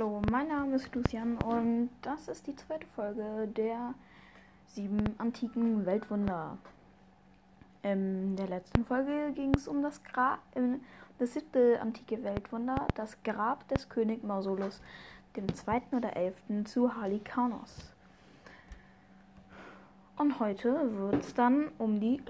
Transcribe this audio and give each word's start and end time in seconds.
Hallo, 0.00 0.22
mein 0.30 0.48
Name 0.48 0.76
ist 0.76 0.94
Lucian 0.94 1.36
und 1.42 1.90
das 2.00 2.28
ist 2.28 2.46
die 2.46 2.56
zweite 2.56 2.86
Folge 2.96 3.46
der 3.54 3.92
sieben 4.64 5.04
antiken 5.18 5.84
Weltwunder. 5.84 6.56
In 7.82 8.34
der 8.34 8.48
letzten 8.48 8.86
Folge 8.86 9.30
ging 9.34 9.52
es 9.54 9.68
um 9.68 9.82
das 9.82 10.02
Grab, 10.02 10.38
das 11.18 11.34
siebte 11.34 11.78
antike 11.82 12.24
Weltwunder, 12.24 12.86
das 12.94 13.22
Grab 13.22 13.68
des 13.68 13.90
König 13.90 14.24
Mausolus, 14.24 14.80
dem 15.36 15.54
zweiten 15.54 15.94
oder 15.94 16.16
elften 16.16 16.64
zu 16.64 16.96
Halikanos. 16.96 17.92
Und 20.16 20.40
heute 20.40 20.96
wird 20.96 21.22
es 21.24 21.34
dann 21.34 21.68
um 21.76 22.00
die 22.00 22.22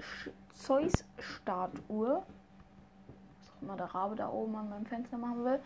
Zeus-Statue, 0.49 2.15
was 2.17 3.49
auch 3.49 3.61
immer 3.61 3.77
der 3.77 3.95
Rabe 3.95 4.17
da 4.17 4.27
oben 4.27 4.57
an 4.57 4.69
meinem 4.69 4.85
Fenster 4.85 5.17
machen 5.17 5.45
will, 5.45 5.59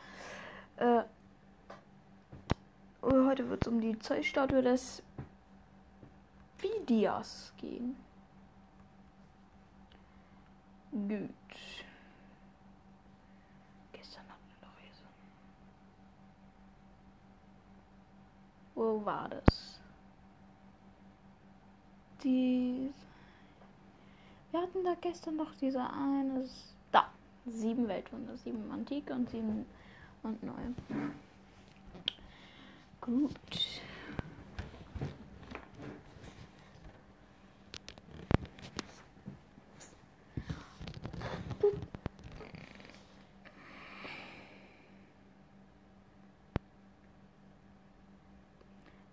äh, 0.78 1.02
heute 3.12 3.50
wird 3.50 3.66
es 3.66 3.72
um 3.72 3.80
die 3.80 3.98
Zeus-Statue 4.00 4.62
des 4.64 5.04
Phidias 6.58 7.54
gehen. 7.58 7.95
Gut. 10.91 11.30
Gestern 13.91 14.23
hatten 14.23 14.48
wir 14.50 14.68
noch 14.68 14.76
so. 14.94 15.05
Wo 18.81 19.06
war 19.06 19.30
das? 19.30 19.80
Die. 22.23 22.92
Wir 24.52 24.62
hatten 24.62 24.84
da 24.84 24.95
gestern 25.00 25.36
noch 25.36 25.53
diese 25.56 25.81
eine. 25.81 26.48
Da. 26.92 27.12
Sieben 27.45 27.88
Weltwunder. 27.88 28.38
Sieben 28.38 28.72
Antike 28.72 29.14
und 29.14 29.30
sieben 29.30 29.66
und 30.23 30.42
neu. 30.42 30.53
Gut. 33.05 33.82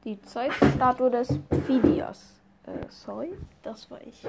Die 0.05 0.23
Zeus-Statue 0.23 1.11
des 1.11 1.39
Phidias. 1.67 2.41
Äh, 2.65 2.71
sorry, 2.89 3.37
das 3.63 3.91
war 3.91 4.01
ich. 4.07 4.27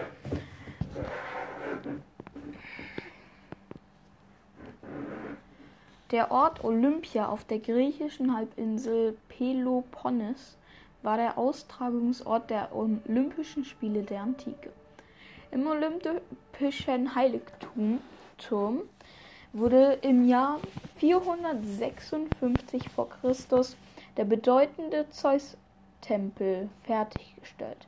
Der 6.14 6.30
Ort 6.30 6.64
Olympia 6.64 7.28
auf 7.28 7.44
der 7.44 7.58
griechischen 7.58 8.38
Halbinsel 8.38 9.18
Peloponnes 9.30 10.58
war 11.02 11.18
der 11.18 11.40
Austragungsort 11.40 12.52
der 12.52 12.70
Olympischen 12.76 13.66
Spiele 13.66 14.04
der 14.04 14.22
Antike. 14.22 14.72
Im 15.50 15.66
Olympischen 15.66 17.16
Heiligtum 17.16 18.00
wurde 19.54 19.98
im 20.04 20.28
Jahr 20.28 20.60
456 20.98 22.90
v. 22.90 23.06
Chr. 23.06 23.66
der 24.16 24.26
bedeutende 24.26 25.10
Zeus-Tempel 25.10 26.70
fertiggestellt. 26.84 27.88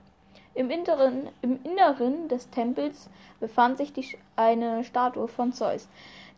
Im 0.56 0.70
Inneren, 0.70 1.28
Im 1.42 1.60
Inneren 1.64 2.30
des 2.30 2.50
Tempels 2.50 3.10
befand 3.42 3.78
sich 3.78 3.92
die, 3.92 4.18
eine 4.38 4.86
Statue 4.86 5.28
von 5.28 5.52
Zeus, 5.52 5.90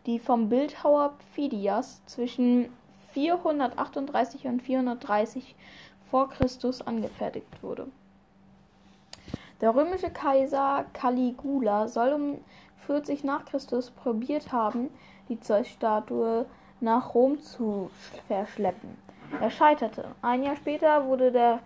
die 0.06 0.18
vom 0.18 0.48
Bildhauer 0.48 1.14
Phidias 1.32 2.04
zwischen 2.06 2.68
438 3.12 4.46
und 4.46 4.60
430 4.60 5.54
vor 6.10 6.28
Christus 6.30 6.84
angefertigt 6.84 7.62
wurde. 7.62 7.86
Der 9.60 9.74
römische 9.74 10.10
Kaiser 10.10 10.84
Caligula 10.92 11.86
soll 11.86 12.12
um 12.12 12.38
40 12.86 13.22
nach 13.22 13.44
Christus 13.44 13.90
probiert 13.90 14.50
haben, 14.50 14.90
die 15.28 15.38
Zeus-Statue 15.38 16.46
nach 16.80 17.14
Rom 17.14 17.40
zu 17.40 17.90
verschleppen. 18.26 18.96
Er 19.40 19.50
scheiterte. 19.50 20.06
Ein 20.22 20.42
Jahr 20.42 20.56
später 20.56 21.06
wurde 21.06 21.30
der 21.30 21.60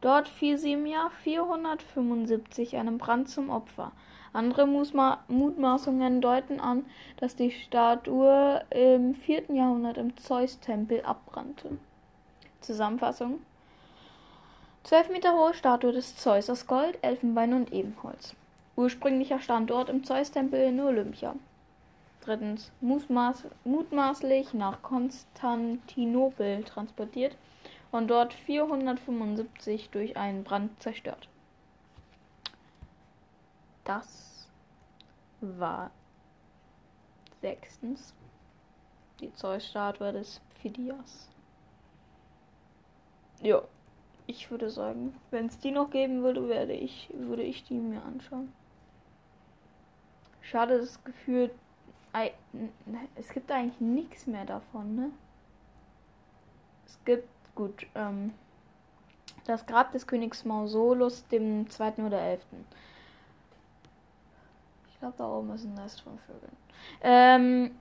Dort 0.02 0.28
fiel 0.28 0.58
sie 0.60 0.74
im 0.74 0.86
Jahr 0.86 1.10
475 1.24 2.76
einem 2.76 3.00
Brand 3.00 3.30
zum 3.30 3.50
Opfer. 3.50 3.94
Andere 4.34 4.68
Mutmaßungen 4.68 6.22
deuten 6.22 6.60
an, 6.60 6.86
dass 7.18 7.36
die 7.36 7.52
Statue 7.52 8.62
im 8.70 9.16
4. 9.16 9.54
Jahrhundert 9.54 9.98
im 9.98 10.16
Zeus-Tempel 10.18 11.02
abbrannte. 11.02 11.78
Zusammenfassung 12.62 13.40
12 14.84 15.10
Meter 15.10 15.34
hohe 15.34 15.54
Statue 15.54 15.92
des 15.92 16.16
Zeus 16.16 16.50
aus 16.50 16.66
Gold, 16.66 16.98
Elfenbein 17.02 17.54
und 17.54 17.74
Ebenholz. 17.74 18.36
Ursprünglicher 18.76 19.40
Standort 19.40 19.90
im 19.90 20.04
Zeus-Tempel 20.04 20.62
in 20.62 20.80
Olympia. 20.80 21.36
Drittens, 22.24 22.72
mutmaß, 22.82 23.46
mutmaßlich 23.64 24.54
nach 24.54 24.82
Konstantinopel 24.82 26.64
transportiert 26.64 27.36
und 27.92 28.08
dort 28.08 28.34
475 28.34 29.90
durch 29.90 30.16
einen 30.16 30.44
Brand 30.44 30.82
zerstört. 30.82 31.28
Das 33.88 34.48
war 35.42 35.90
sechstens 37.42 38.14
die 39.20 39.34
Zeus-Statue 39.34 40.12
des 40.12 40.42
Phidias. 40.62 41.30
Jo 43.42 43.64
ich 44.28 44.52
würde 44.52 44.70
sagen, 44.70 45.16
wenn 45.32 45.48
es 45.48 45.58
die 45.60 45.72
noch 45.72 45.90
geben 45.90 46.22
würde, 46.22 46.48
werde 46.50 46.74
ich, 46.74 47.10
würde 47.14 47.44
ich 47.44 47.64
die 47.64 47.76
mir 47.76 48.04
anschauen. 48.04 48.54
Schade, 50.42 50.78
das 50.78 51.04
Gefühl, 51.04 51.50
es 53.16 53.30
gibt 53.30 53.52
eigentlich 53.52 53.80
nichts 53.80 54.28
mehr 54.28 54.46
davon, 54.46 54.96
ne? 54.96 55.12
Es 56.86 57.00
gibt, 57.06 57.28
gut, 57.56 57.88
ähm, 57.96 58.34
das 59.46 59.66
Grab 59.66 59.92
des 59.94 60.08
Königs 60.08 60.46
Mausolus, 60.46 61.26
dem 61.28 61.70
zweiten 61.70 62.06
oder 62.06 62.20
elften. 62.20 62.66
Ich 64.98 65.00
glaube, 65.02 65.16
da 65.18 65.30
oben 65.30 65.54
ist 65.54 65.64
ein 65.64 65.76
Nest 65.76 66.02
von 66.02 66.18
Vögeln. 66.18 66.58
Ähm, 67.02 67.72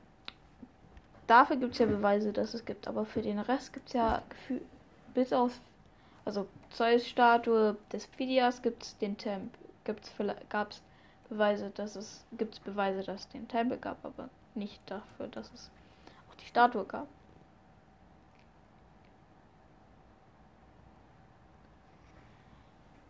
dafür 1.27 1.57
gibt 1.57 1.73
es 1.73 1.79
ja 1.79 1.87
Beweise, 1.87 2.31
dass 2.31 2.53
es 2.53 2.63
gibt, 2.63 2.87
aber 2.87 3.07
für 3.07 3.23
den 3.23 3.39
Rest 3.39 3.73
gibt 3.73 3.89
es 3.89 3.95
ja 3.95 4.23
Gefühl, 4.29 4.61
bis 5.15 5.33
auf 5.33 5.59
also 6.27 6.47
Zeus-Statue 6.71 7.79
des 7.91 8.05
Phidias 8.05 8.61
gibt's 8.61 8.99
den 8.99 9.17
Tempel, 9.17 9.59
gibt's 9.85 10.13
gab's 10.51 10.83
Beweise, 11.31 11.71
dass 11.71 11.97
es 11.97 12.25
gibt's 12.33 12.61
Beweise, 12.61 13.03
dass 13.03 13.23
es 13.23 13.29
den 13.29 13.49
Tempel 13.49 13.79
gab, 13.79 14.05
aber 14.05 14.29
nicht 14.55 14.83
dafür, 14.87 15.29
dass 15.29 15.51
es 15.55 15.71
auch 16.29 16.35
die 16.35 16.45
Statue 16.45 16.85
gab. 16.85 17.09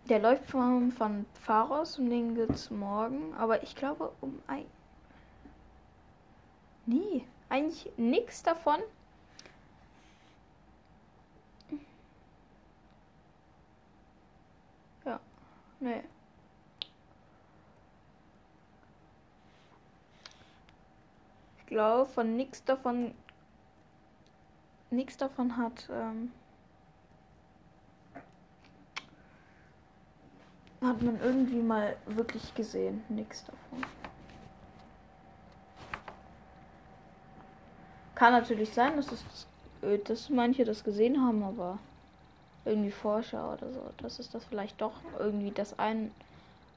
Der 0.09 0.21
läuft 0.21 0.47
vom, 0.47 0.93
von 0.93 1.27
Pfarrers 1.35 1.99
und 1.99 2.11
den 2.11 2.35
gibt's 2.37 2.71
morgen. 2.71 3.35
Aber 3.35 3.63
ich 3.65 3.75
glaube 3.75 4.13
um 4.21 4.41
ein. 4.47 4.67
Nee, 6.87 7.27
eigentlich 7.49 7.91
nichts 7.97 8.43
davon. 8.45 8.79
Ja, 15.05 15.19
nee. 15.81 16.03
Ich 21.59 21.67
glaube, 21.67 22.09
von 22.09 22.37
nichts 22.37 22.63
davon. 22.65 23.13
Nichts 24.91 25.17
davon 25.17 25.57
hat. 25.57 25.89
Ähm, 25.91 26.31
hat 30.83 31.03
man 31.03 31.21
irgendwie 31.21 31.61
mal 31.61 31.97
wirklich 32.07 32.55
gesehen. 32.55 33.03
Nichts 33.09 33.45
davon. 33.45 33.85
Kann 38.15 38.33
natürlich 38.33 38.73
sein, 38.73 38.97
dass, 38.97 39.13
es, 39.13 39.47
äh, 39.83 39.99
dass 39.99 40.31
manche 40.31 40.65
das 40.65 40.85
gesehen 40.85 41.23
haben, 41.23 41.43
aber 41.43 41.79
irgendwie 42.65 42.91
Forscher 42.91 43.53
oder 43.53 43.73
so, 43.73 43.83
dass 43.99 44.19
es 44.19 44.31
das 44.31 44.45
vielleicht 44.45 44.81
doch 44.81 44.95
irgendwie 45.19 45.51
das 45.51 45.79
ein, 45.79 46.11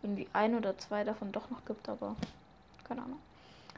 irgendwie 0.04 0.28
ein 0.34 0.56
oder 0.56 0.78
zwei 0.78 1.04
davon 1.04 1.32
doch 1.32 1.50
noch 1.50 1.66
gibt, 1.66 1.90
aber 1.90 2.16
keine 2.84 3.04
Ahnung. 3.04 3.20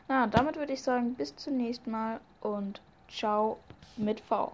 Na, 0.08 0.28
damit 0.28 0.58
würde 0.58 0.74
ich 0.74 0.82
sagen, 0.82 1.14
bis 1.16 1.36
zum 1.36 1.58
nächsten 1.58 1.92
Mal 1.92 2.20
und 2.42 2.82
ciao 3.08 3.58
mit 3.96 4.20
V. 4.20 4.52